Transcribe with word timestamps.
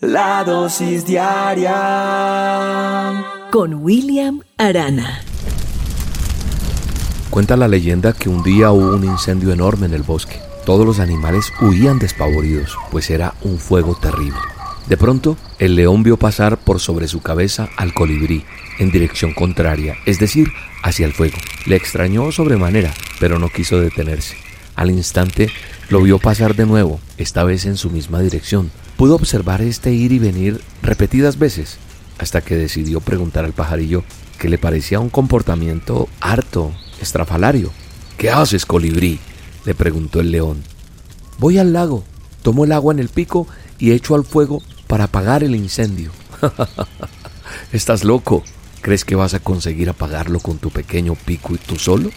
La 0.00 0.44
dosis 0.44 1.04
diaria 1.04 1.74
con 3.50 3.74
William 3.82 4.42
Arana. 4.56 5.24
Cuenta 7.30 7.56
la 7.56 7.66
leyenda 7.66 8.12
que 8.12 8.28
un 8.28 8.44
día 8.44 8.70
hubo 8.70 8.94
un 8.94 9.02
incendio 9.02 9.50
enorme 9.52 9.86
en 9.86 9.94
el 9.94 10.04
bosque. 10.04 10.38
Todos 10.64 10.86
los 10.86 11.00
animales 11.00 11.52
huían 11.60 11.98
despavoridos, 11.98 12.78
pues 12.92 13.10
era 13.10 13.34
un 13.42 13.58
fuego 13.58 13.96
terrible. 13.96 14.38
De 14.86 14.96
pronto, 14.96 15.36
el 15.58 15.74
león 15.74 16.04
vio 16.04 16.16
pasar 16.16 16.58
por 16.58 16.78
sobre 16.78 17.08
su 17.08 17.20
cabeza 17.20 17.68
al 17.76 17.92
colibrí, 17.92 18.44
en 18.78 18.92
dirección 18.92 19.34
contraria, 19.34 19.96
es 20.06 20.20
decir, 20.20 20.52
hacia 20.84 21.06
el 21.06 21.12
fuego. 21.12 21.38
Le 21.66 21.74
extrañó 21.74 22.30
sobremanera, 22.30 22.94
pero 23.18 23.40
no 23.40 23.48
quiso 23.48 23.80
detenerse. 23.80 24.36
Al 24.78 24.90
instante, 24.90 25.50
lo 25.90 26.00
vio 26.00 26.18
pasar 26.18 26.56
de 26.56 26.64
nuevo, 26.64 27.00
esta 27.18 27.44
vez 27.44 27.66
en 27.66 27.76
su 27.76 27.90
misma 27.90 28.20
dirección, 28.20 28.70
Pudo 28.98 29.14
observar 29.14 29.62
este 29.62 29.92
ir 29.92 30.10
y 30.10 30.18
venir 30.18 30.60
repetidas 30.82 31.38
veces 31.38 31.78
hasta 32.18 32.40
que 32.40 32.56
decidió 32.56 32.98
preguntar 32.98 33.44
al 33.44 33.52
pajarillo 33.52 34.02
que 34.40 34.48
le 34.48 34.58
parecía 34.58 34.98
un 34.98 35.08
comportamiento 35.08 36.08
harto, 36.20 36.72
estrafalario. 37.00 37.70
¿Qué 38.16 38.28
haces, 38.28 38.66
colibrí? 38.66 39.20
le 39.64 39.76
preguntó 39.76 40.18
el 40.18 40.32
león. 40.32 40.64
Voy 41.38 41.58
al 41.58 41.72
lago, 41.72 42.02
tomo 42.42 42.64
el 42.64 42.72
agua 42.72 42.92
en 42.92 42.98
el 42.98 43.08
pico 43.08 43.46
y 43.78 43.92
echo 43.92 44.16
al 44.16 44.24
fuego 44.24 44.62
para 44.88 45.04
apagar 45.04 45.44
el 45.44 45.54
incendio. 45.54 46.10
¿Estás 47.72 48.02
loco? 48.02 48.42
¿Crees 48.80 49.04
que 49.04 49.14
vas 49.14 49.34
a 49.34 49.38
conseguir 49.38 49.90
apagarlo 49.90 50.40
con 50.40 50.58
tu 50.58 50.70
pequeño 50.70 51.14
pico 51.14 51.54
y 51.54 51.58
tú 51.58 51.76
solo? 51.76 52.10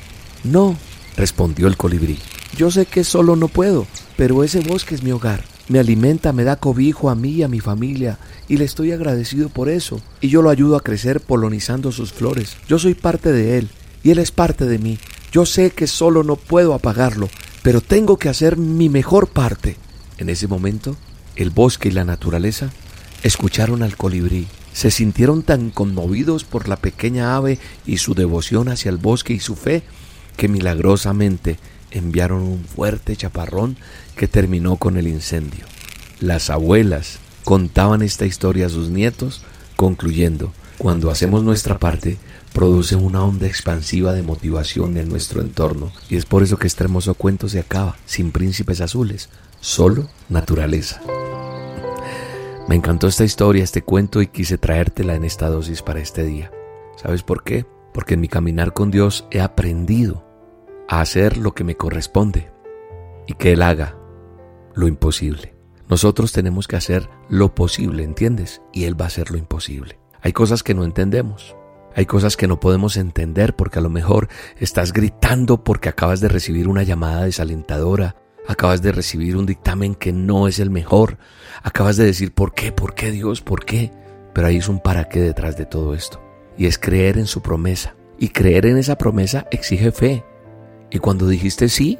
No, 0.43 0.75
respondió 1.15 1.67
el 1.67 1.77
colibrí. 1.77 2.17
Yo 2.57 2.71
sé 2.71 2.85
que 2.85 3.03
solo 3.03 3.35
no 3.35 3.47
puedo, 3.47 3.87
pero 4.17 4.43
ese 4.43 4.61
bosque 4.61 4.95
es 4.95 5.03
mi 5.03 5.11
hogar 5.11 5.43
me 5.71 5.79
alimenta, 5.79 6.33
me 6.33 6.43
da 6.43 6.57
cobijo 6.57 7.09
a 7.09 7.15
mí 7.15 7.29
y 7.29 7.43
a 7.43 7.47
mi 7.47 7.61
familia, 7.61 8.19
y 8.49 8.57
le 8.57 8.65
estoy 8.65 8.91
agradecido 8.91 9.47
por 9.47 9.69
eso, 9.69 10.01
y 10.19 10.27
yo 10.27 10.41
lo 10.41 10.49
ayudo 10.49 10.75
a 10.75 10.83
crecer 10.83 11.21
polonizando 11.21 11.93
sus 11.93 12.11
flores. 12.11 12.57
Yo 12.67 12.77
soy 12.77 12.93
parte 12.93 13.31
de 13.31 13.57
él, 13.57 13.69
y 14.03 14.11
él 14.11 14.19
es 14.19 14.31
parte 14.31 14.65
de 14.65 14.79
mí. 14.79 14.99
Yo 15.31 15.45
sé 15.45 15.71
que 15.71 15.87
solo 15.87 16.23
no 16.23 16.35
puedo 16.35 16.73
apagarlo, 16.73 17.29
pero 17.63 17.79
tengo 17.79 18.17
que 18.17 18.27
hacer 18.27 18.57
mi 18.57 18.89
mejor 18.89 19.27
parte. 19.27 19.77
En 20.17 20.29
ese 20.29 20.47
momento, 20.47 20.97
el 21.37 21.51
bosque 21.51 21.87
y 21.87 21.91
la 21.91 22.03
naturaleza 22.03 22.69
escucharon 23.23 23.81
al 23.81 23.95
colibrí. 23.95 24.47
Se 24.73 24.91
sintieron 24.91 25.41
tan 25.41 25.69
conmovidos 25.69 26.43
por 26.43 26.67
la 26.67 26.75
pequeña 26.75 27.37
ave 27.37 27.59
y 27.85 27.97
su 27.97 28.13
devoción 28.13 28.67
hacia 28.67 28.89
el 28.89 28.97
bosque 28.97 29.31
y 29.31 29.39
su 29.39 29.55
fe, 29.55 29.83
que 30.35 30.49
milagrosamente 30.49 31.57
enviaron 31.91 32.41
un 32.41 32.63
fuerte 32.63 33.15
chaparrón 33.15 33.77
que 34.15 34.27
terminó 34.27 34.77
con 34.77 34.97
el 34.97 35.07
incendio. 35.07 35.65
Las 36.19 36.49
abuelas 36.49 37.19
contaban 37.43 38.01
esta 38.01 38.25
historia 38.25 38.67
a 38.67 38.69
sus 38.69 38.89
nietos, 38.89 39.43
concluyendo, 39.75 40.53
cuando 40.77 41.11
hacemos 41.11 41.43
nuestra 41.43 41.77
parte, 41.77 42.17
produce 42.53 42.95
una 42.95 43.23
onda 43.23 43.47
expansiva 43.47 44.13
de 44.13 44.23
motivación 44.23 44.97
en 44.97 45.09
nuestro 45.09 45.41
entorno. 45.41 45.91
Y 46.09 46.15
es 46.15 46.25
por 46.25 46.43
eso 46.43 46.57
que 46.57 46.67
este 46.67 46.83
hermoso 46.83 47.13
cuento 47.13 47.47
se 47.49 47.59
acaba, 47.59 47.97
sin 48.05 48.31
príncipes 48.31 48.81
azules, 48.81 49.29
solo 49.59 50.09
naturaleza. 50.29 51.01
Me 52.67 52.75
encantó 52.75 53.07
esta 53.07 53.23
historia, 53.23 53.63
este 53.63 53.81
cuento 53.81 54.21
y 54.21 54.27
quise 54.27 54.57
traértela 54.57 55.15
en 55.15 55.23
esta 55.23 55.49
dosis 55.49 55.81
para 55.81 55.99
este 55.99 56.23
día. 56.23 56.51
¿Sabes 57.01 57.23
por 57.23 57.43
qué? 57.43 57.65
Porque 57.93 58.13
en 58.13 58.21
mi 58.21 58.27
caminar 58.27 58.73
con 58.73 58.91
Dios 58.91 59.25
he 59.31 59.41
aprendido 59.41 60.30
a 60.91 60.99
hacer 60.99 61.37
lo 61.37 61.53
que 61.53 61.63
me 61.63 61.77
corresponde 61.77 62.51
y 63.25 63.35
que 63.35 63.53
Él 63.53 63.61
haga 63.61 63.95
lo 64.75 64.89
imposible. 64.89 65.55
Nosotros 65.87 66.33
tenemos 66.33 66.67
que 66.67 66.75
hacer 66.75 67.09
lo 67.29 67.55
posible, 67.55 68.03
¿entiendes? 68.03 68.61
Y 68.73 68.83
Él 68.83 68.99
va 68.99 69.05
a 69.05 69.07
hacer 69.07 69.31
lo 69.31 69.37
imposible. 69.37 69.99
Hay 70.21 70.33
cosas 70.33 70.63
que 70.63 70.73
no 70.73 70.83
entendemos. 70.83 71.55
Hay 71.95 72.05
cosas 72.05 72.35
que 72.35 72.47
no 72.47 72.59
podemos 72.59 72.97
entender 72.97 73.55
porque 73.55 73.79
a 73.79 73.81
lo 73.81 73.89
mejor 73.89 74.27
estás 74.57 74.91
gritando 74.91 75.63
porque 75.63 75.87
acabas 75.87 76.19
de 76.19 76.27
recibir 76.27 76.67
una 76.67 76.83
llamada 76.83 77.23
desalentadora, 77.23 78.17
acabas 78.45 78.81
de 78.81 78.91
recibir 78.91 79.37
un 79.37 79.45
dictamen 79.45 79.95
que 79.95 80.11
no 80.11 80.49
es 80.49 80.59
el 80.59 80.71
mejor, 80.71 81.19
acabas 81.63 81.95
de 81.95 82.03
decir 82.03 82.33
¿por 82.33 82.53
qué? 82.53 82.73
¿Por 82.73 82.95
qué 82.95 83.11
Dios? 83.11 83.39
¿Por 83.39 83.63
qué? 83.63 83.93
Pero 84.33 84.47
hay 84.47 84.59
un 84.67 84.81
para 84.81 85.07
qué 85.07 85.21
detrás 85.21 85.55
de 85.55 85.65
todo 85.65 85.93
esto. 85.93 86.21
Y 86.57 86.65
es 86.65 86.77
creer 86.77 87.17
en 87.17 87.27
su 87.27 87.41
promesa. 87.41 87.95
Y 88.19 88.29
creer 88.29 88.65
en 88.65 88.77
esa 88.77 88.97
promesa 88.97 89.47
exige 89.51 89.93
fe. 89.93 90.25
Y 90.91 90.99
cuando 90.99 91.27
dijiste 91.27 91.69
sí, 91.69 91.97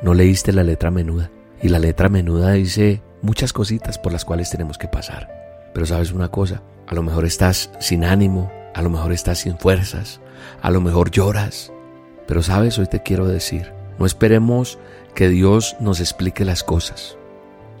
no 0.00 0.14
leíste 0.14 0.52
la 0.52 0.62
letra 0.62 0.92
menuda. 0.92 1.30
Y 1.60 1.68
la 1.68 1.80
letra 1.80 2.08
menuda 2.08 2.52
dice 2.52 3.02
muchas 3.20 3.52
cositas 3.52 3.98
por 3.98 4.12
las 4.12 4.24
cuales 4.24 4.48
tenemos 4.48 4.78
que 4.78 4.86
pasar. 4.86 5.28
Pero 5.74 5.86
sabes 5.86 6.12
una 6.12 6.28
cosa, 6.28 6.62
a 6.86 6.94
lo 6.94 7.02
mejor 7.02 7.24
estás 7.24 7.70
sin 7.80 8.04
ánimo, 8.04 8.50
a 8.74 8.82
lo 8.82 8.90
mejor 8.90 9.12
estás 9.12 9.40
sin 9.40 9.58
fuerzas, 9.58 10.20
a 10.62 10.70
lo 10.70 10.80
mejor 10.80 11.10
lloras. 11.10 11.72
Pero 12.28 12.44
sabes, 12.44 12.78
hoy 12.78 12.86
te 12.86 13.02
quiero 13.02 13.26
decir, 13.26 13.72
no 13.98 14.06
esperemos 14.06 14.78
que 15.16 15.28
Dios 15.28 15.76
nos 15.80 15.98
explique 15.98 16.44
las 16.44 16.62
cosas. 16.62 17.18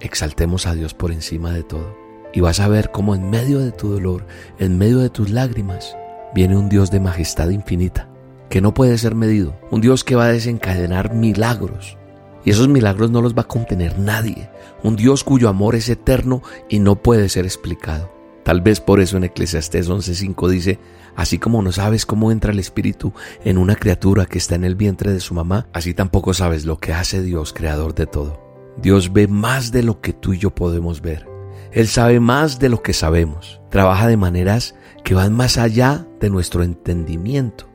Exaltemos 0.00 0.66
a 0.66 0.74
Dios 0.74 0.92
por 0.92 1.12
encima 1.12 1.52
de 1.52 1.62
todo. 1.62 1.96
Y 2.32 2.40
vas 2.40 2.58
a 2.58 2.68
ver 2.68 2.90
cómo 2.90 3.14
en 3.14 3.30
medio 3.30 3.60
de 3.60 3.70
tu 3.70 3.90
dolor, 3.90 4.26
en 4.58 4.76
medio 4.76 4.98
de 4.98 5.08
tus 5.08 5.30
lágrimas, 5.30 5.96
viene 6.34 6.56
un 6.56 6.68
Dios 6.68 6.90
de 6.90 6.98
majestad 6.98 7.50
infinita 7.50 8.08
que 8.48 8.60
no 8.60 8.74
puede 8.74 8.98
ser 8.98 9.14
medido, 9.14 9.58
un 9.70 9.80
Dios 9.80 10.04
que 10.04 10.16
va 10.16 10.26
a 10.26 10.32
desencadenar 10.32 11.14
milagros. 11.14 11.96
Y 12.44 12.50
esos 12.50 12.68
milagros 12.68 13.10
no 13.10 13.20
los 13.20 13.36
va 13.36 13.42
a 13.42 13.48
contener 13.48 13.98
nadie, 13.98 14.48
un 14.82 14.96
Dios 14.96 15.24
cuyo 15.24 15.48
amor 15.48 15.74
es 15.74 15.88
eterno 15.88 16.42
y 16.68 16.78
no 16.78 16.96
puede 16.96 17.28
ser 17.28 17.44
explicado. 17.44 18.10
Tal 18.44 18.62
vez 18.62 18.80
por 18.80 19.00
eso 19.00 19.18
en 19.18 19.24
Eclesiastés 19.24 19.90
11:5 19.90 20.48
dice, 20.48 20.78
así 21.16 21.38
como 21.38 21.60
no 21.60 21.72
sabes 21.72 22.06
cómo 22.06 22.32
entra 22.32 22.52
el 22.52 22.58
Espíritu 22.58 23.12
en 23.44 23.58
una 23.58 23.76
criatura 23.76 24.24
que 24.24 24.38
está 24.38 24.54
en 24.54 24.64
el 24.64 24.74
vientre 24.74 25.12
de 25.12 25.20
su 25.20 25.34
mamá, 25.34 25.66
así 25.74 25.92
tampoco 25.92 26.32
sabes 26.32 26.64
lo 26.64 26.78
que 26.78 26.94
hace 26.94 27.20
Dios, 27.20 27.52
creador 27.52 27.94
de 27.94 28.06
todo. 28.06 28.40
Dios 28.80 29.12
ve 29.12 29.26
más 29.26 29.72
de 29.72 29.82
lo 29.82 30.00
que 30.00 30.12
tú 30.12 30.32
y 30.32 30.38
yo 30.38 30.54
podemos 30.54 31.02
ver. 31.02 31.26
Él 31.72 31.88
sabe 31.88 32.20
más 32.20 32.58
de 32.58 32.68
lo 32.68 32.82
que 32.82 32.94
sabemos. 32.94 33.60
Trabaja 33.70 34.06
de 34.06 34.16
maneras 34.16 34.74
que 35.04 35.14
van 35.14 35.34
más 35.34 35.58
allá 35.58 36.06
de 36.20 36.30
nuestro 36.30 36.62
entendimiento. 36.62 37.68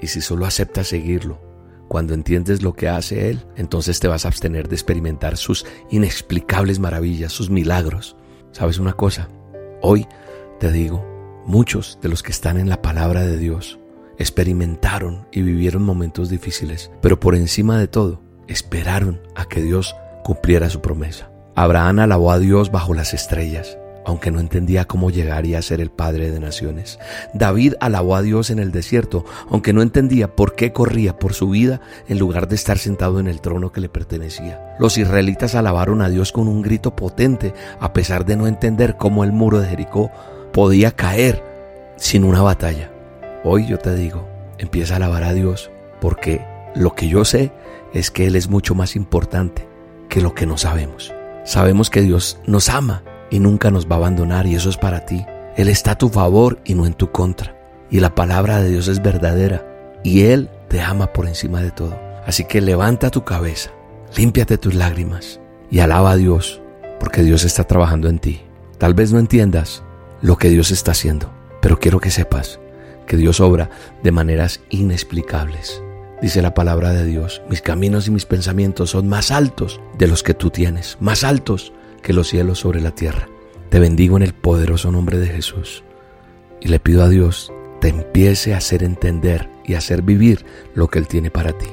Y 0.00 0.08
si 0.08 0.20
solo 0.20 0.46
aceptas 0.46 0.88
seguirlo, 0.88 1.40
cuando 1.88 2.14
entiendes 2.14 2.62
lo 2.62 2.74
que 2.74 2.88
hace 2.88 3.30
Él, 3.30 3.46
entonces 3.56 3.98
te 3.98 4.08
vas 4.08 4.24
a 4.24 4.28
abstener 4.28 4.68
de 4.68 4.74
experimentar 4.74 5.36
sus 5.36 5.64
inexplicables 5.90 6.78
maravillas, 6.78 7.32
sus 7.32 7.50
milagros. 7.50 8.16
¿Sabes 8.52 8.78
una 8.78 8.92
cosa? 8.92 9.28
Hoy 9.80 10.06
te 10.60 10.70
digo, 10.70 11.04
muchos 11.46 11.98
de 12.02 12.08
los 12.08 12.22
que 12.22 12.32
están 12.32 12.58
en 12.58 12.68
la 12.68 12.82
palabra 12.82 13.22
de 13.22 13.38
Dios 13.38 13.78
experimentaron 14.18 15.26
y 15.32 15.42
vivieron 15.42 15.82
momentos 15.82 16.28
difíciles, 16.28 16.90
pero 17.00 17.18
por 17.20 17.34
encima 17.34 17.78
de 17.78 17.88
todo, 17.88 18.20
esperaron 18.48 19.20
a 19.34 19.46
que 19.46 19.62
Dios 19.62 19.94
cumpliera 20.24 20.68
su 20.70 20.80
promesa. 20.80 21.30
Abraham 21.54 22.00
alabó 22.00 22.32
a 22.32 22.38
Dios 22.38 22.70
bajo 22.70 22.94
las 22.94 23.14
estrellas 23.14 23.78
aunque 24.08 24.30
no 24.30 24.40
entendía 24.40 24.86
cómo 24.86 25.10
llegaría 25.10 25.58
a 25.58 25.62
ser 25.62 25.82
el 25.82 25.90
padre 25.90 26.30
de 26.30 26.40
naciones. 26.40 26.98
David 27.34 27.74
alabó 27.78 28.16
a 28.16 28.22
Dios 28.22 28.48
en 28.48 28.58
el 28.58 28.72
desierto, 28.72 29.26
aunque 29.50 29.74
no 29.74 29.82
entendía 29.82 30.34
por 30.34 30.54
qué 30.54 30.72
corría 30.72 31.18
por 31.18 31.34
su 31.34 31.50
vida 31.50 31.82
en 32.08 32.18
lugar 32.18 32.48
de 32.48 32.54
estar 32.54 32.78
sentado 32.78 33.20
en 33.20 33.26
el 33.26 33.42
trono 33.42 33.70
que 33.70 33.82
le 33.82 33.90
pertenecía. 33.90 34.76
Los 34.78 34.96
israelitas 34.96 35.54
alabaron 35.54 36.00
a 36.00 36.08
Dios 36.08 36.32
con 36.32 36.48
un 36.48 36.62
grito 36.62 36.96
potente, 36.96 37.52
a 37.80 37.92
pesar 37.92 38.24
de 38.24 38.36
no 38.36 38.46
entender 38.46 38.96
cómo 38.96 39.24
el 39.24 39.32
muro 39.32 39.60
de 39.60 39.68
Jericó 39.68 40.10
podía 40.54 40.90
caer 40.92 41.44
sin 41.96 42.24
una 42.24 42.40
batalla. 42.40 42.90
Hoy 43.44 43.66
yo 43.66 43.76
te 43.76 43.94
digo, 43.94 44.26
empieza 44.56 44.94
a 44.94 44.96
alabar 44.96 45.22
a 45.24 45.34
Dios, 45.34 45.70
porque 46.00 46.42
lo 46.74 46.94
que 46.94 47.08
yo 47.08 47.26
sé 47.26 47.52
es 47.92 48.10
que 48.10 48.26
Él 48.26 48.36
es 48.36 48.48
mucho 48.48 48.74
más 48.74 48.96
importante 48.96 49.68
que 50.08 50.22
lo 50.22 50.34
que 50.34 50.46
no 50.46 50.56
sabemos. 50.56 51.12
Sabemos 51.44 51.90
que 51.90 52.00
Dios 52.00 52.38
nos 52.46 52.70
ama 52.70 53.02
y 53.30 53.40
nunca 53.40 53.70
nos 53.70 53.86
va 53.86 53.96
a 53.96 53.98
abandonar 53.98 54.46
y 54.46 54.54
eso 54.54 54.70
es 54.70 54.76
para 54.76 55.04
ti. 55.04 55.24
Él 55.56 55.68
está 55.68 55.92
a 55.92 55.98
tu 55.98 56.08
favor 56.08 56.60
y 56.64 56.74
no 56.74 56.86
en 56.86 56.94
tu 56.94 57.10
contra. 57.10 57.56
Y 57.90 58.00
la 58.00 58.14
palabra 58.14 58.62
de 58.62 58.70
Dios 58.70 58.88
es 58.88 59.02
verdadera 59.02 59.66
y 60.04 60.22
Él 60.22 60.50
te 60.68 60.80
ama 60.80 61.12
por 61.12 61.26
encima 61.26 61.62
de 61.62 61.70
todo. 61.70 61.98
Así 62.26 62.44
que 62.44 62.60
levanta 62.60 63.10
tu 63.10 63.24
cabeza, 63.24 63.70
límpiate 64.16 64.58
tus 64.58 64.74
lágrimas 64.74 65.40
y 65.70 65.80
alaba 65.80 66.12
a 66.12 66.16
Dios 66.16 66.60
porque 67.00 67.22
Dios 67.22 67.44
está 67.44 67.64
trabajando 67.64 68.08
en 68.08 68.18
ti. 68.18 68.42
Tal 68.78 68.94
vez 68.94 69.12
no 69.12 69.18
entiendas 69.18 69.82
lo 70.20 70.36
que 70.36 70.50
Dios 70.50 70.70
está 70.70 70.92
haciendo, 70.92 71.32
pero 71.60 71.80
quiero 71.80 72.00
que 72.00 72.10
sepas 72.10 72.60
que 73.06 73.16
Dios 73.16 73.40
obra 73.40 73.70
de 74.02 74.12
maneras 74.12 74.60
inexplicables. 74.70 75.82
Dice 76.20 76.42
la 76.42 76.54
palabra 76.54 76.92
de 76.92 77.04
Dios, 77.04 77.42
mis 77.48 77.62
caminos 77.62 78.06
y 78.06 78.10
mis 78.10 78.26
pensamientos 78.26 78.90
son 78.90 79.08
más 79.08 79.30
altos 79.30 79.80
de 79.96 80.08
los 80.08 80.22
que 80.22 80.34
tú 80.34 80.50
tienes, 80.50 80.98
más 81.00 81.24
altos 81.24 81.72
que 82.02 82.12
los 82.12 82.28
cielos 82.28 82.60
sobre 82.60 82.80
la 82.80 82.94
tierra. 82.94 83.28
Te 83.70 83.78
bendigo 83.78 84.16
en 84.16 84.22
el 84.22 84.34
poderoso 84.34 84.90
nombre 84.90 85.18
de 85.18 85.28
Jesús 85.28 85.84
y 86.60 86.68
le 86.68 86.80
pido 86.80 87.02
a 87.02 87.08
Dios 87.08 87.52
te 87.80 87.88
empiece 87.88 88.54
a 88.54 88.58
hacer 88.58 88.82
entender 88.82 89.48
y 89.64 89.74
hacer 89.74 90.02
vivir 90.02 90.44
lo 90.74 90.88
que 90.88 90.98
Él 90.98 91.06
tiene 91.06 91.30
para 91.30 91.52
ti. 91.52 91.68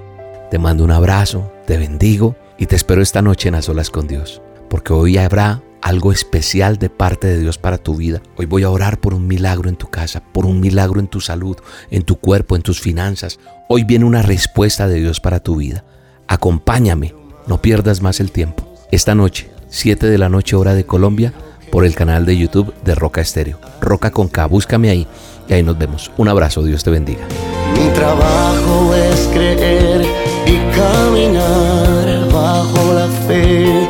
Te 0.51 0.59
mando 0.59 0.83
un 0.83 0.91
abrazo, 0.91 1.51
te 1.65 1.77
bendigo 1.77 2.35
y 2.59 2.67
te 2.67 2.75
espero 2.75 3.01
esta 3.01 3.23
noche 3.23 3.49
en 3.49 3.55
a 3.55 3.61
solas 3.61 3.89
con 3.89 4.05
Dios 4.07 4.41
porque 4.69 4.93
hoy 4.93 5.17
habrá 5.17 5.63
algo 5.81 6.11
especial 6.11 6.77
de 6.77 6.89
parte 6.89 7.27
de 7.27 7.39
Dios 7.39 7.57
para 7.57 7.77
tu 7.77 7.95
vida. 7.95 8.21
Hoy 8.35 8.45
voy 8.45 8.63
a 8.63 8.69
orar 8.69 8.99
por 8.99 9.13
un 9.13 9.27
milagro 9.27 9.69
en 9.69 9.75
tu 9.75 9.87
casa, 9.87 10.23
por 10.33 10.45
un 10.45 10.59
milagro 10.59 10.99
en 10.99 11.07
tu 11.07 11.21
salud, 11.21 11.57
en 11.91 12.03
tu 12.03 12.17
cuerpo, 12.17 12.55
en 12.55 12.61
tus 12.61 12.81
finanzas. 12.81 13.39
Hoy 13.69 13.83
viene 13.83 14.05
una 14.05 14.21
respuesta 14.21 14.87
de 14.87 14.99
Dios 14.99 15.19
para 15.19 15.39
tu 15.39 15.57
vida. 15.57 15.85
Acompáñame, 16.27 17.13
no 17.47 17.61
pierdas 17.61 18.01
más 18.01 18.19
el 18.19 18.31
tiempo. 18.31 18.67
Esta 18.91 19.15
noche, 19.15 19.49
7 19.75 20.07
de 20.07 20.17
la 20.17 20.29
noche 20.29 20.55
hora 20.55 20.73
de 20.73 20.85
Colombia, 20.85 21.33
por 21.69 21.83
el 21.83 21.95
canal 21.95 22.25
de 22.25 22.37
YouTube 22.37 22.73
de 22.85 22.95
Roca 22.95 23.19
Estéreo. 23.19 23.59
Roca 23.81 24.09
con 24.09 24.29
K, 24.29 24.45
búscame 24.45 24.89
ahí 24.89 25.05
y 25.49 25.53
ahí 25.53 25.63
nos 25.63 25.77
vemos. 25.77 26.11
Un 26.15 26.29
abrazo, 26.29 26.63
Dios 26.63 26.81
te 26.81 26.91
bendiga. 26.91 27.25
Mi 27.73 27.89
trabajo 27.89 28.95
es 28.95 29.27
creer 29.33 30.05
y 30.45 30.57
caminar 30.77 32.29
bajo 32.31 32.93
la 32.93 33.07
fe 33.27 33.85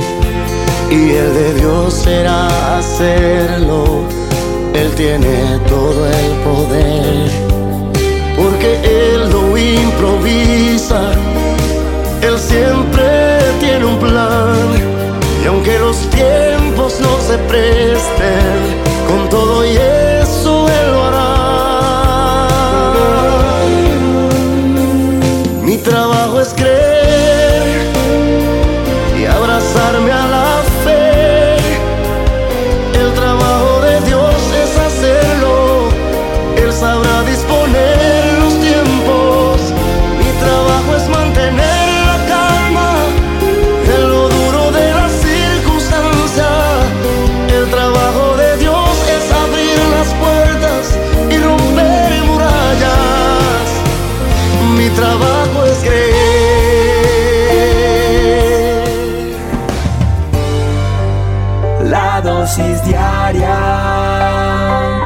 y 0.90 1.12
el 1.12 1.34
de 1.36 1.54
Dios 1.54 1.94
será 1.94 2.80
hacerlo. 2.80 4.06
Él 4.74 4.90
tiene 4.96 5.60
todo 5.68 6.08
el 6.08 6.35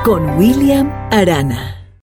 con 0.04 0.38
William 0.38 0.92
Arana. 1.10 1.79